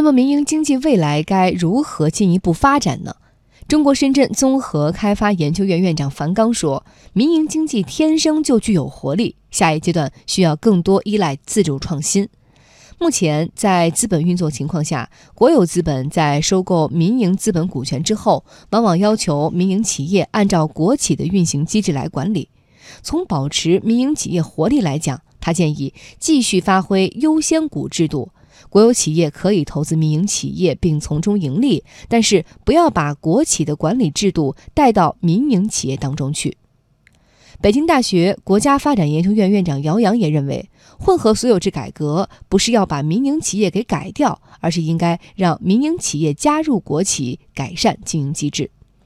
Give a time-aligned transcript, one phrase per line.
[0.00, 3.16] 那么，民营经济未来该如何进一步发展呢？
[3.68, 12.26] 中国深圳综合开发研究院院长樊纲说：“民营经济天生就具有活力，下一阶段需要更多依赖自主创新。
[12.98, 22.48] 目前，在资本运作情况下，国有资本在收购民营资本股权之后，往往要求民营企业按照国企的运行机制来管理。
[23.02, 28.30] 从保持民营企业活力来讲，他建议继续发挥优先股制度。”
[28.68, 36.56] 国有企业可以投资民营企业并从中盈利，但是不要把国企的管理制度带到民营企业当中去。
[37.62, 48.70] 北京大学国家发展研究院院长姚洋也认为，混合所有制改革不是要把民营企业给改掉，而是应该让民营企业加入国企，改善经营机制。